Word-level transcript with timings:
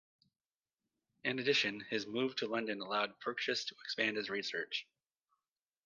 In 1.23 1.37
addition, 1.37 1.81
his 1.91 2.07
move 2.07 2.35
to 2.37 2.47
London 2.47 2.81
allowed 2.81 3.19
Purchas 3.19 3.65
to 3.65 3.75
expand 3.85 4.17
his 4.17 4.31
research. 4.31 4.87